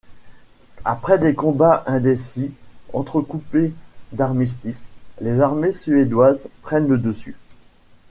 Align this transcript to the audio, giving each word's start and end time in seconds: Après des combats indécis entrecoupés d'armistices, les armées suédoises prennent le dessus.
Après 0.83 1.19
des 1.19 1.35
combats 1.35 1.83
indécis 1.85 2.49
entrecoupés 2.91 3.71
d'armistices, 4.13 4.89
les 5.19 5.39
armées 5.41 5.71
suédoises 5.71 6.49
prennent 6.63 6.87
le 6.87 6.97
dessus. 6.97 7.35